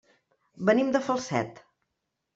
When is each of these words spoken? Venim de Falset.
Venim 0.69 0.89
de 0.97 1.03
Falset. 1.09 1.63